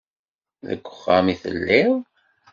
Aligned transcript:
Deg 0.67 0.81
uxxam 0.91 1.27
itelliḍ? 1.33 1.93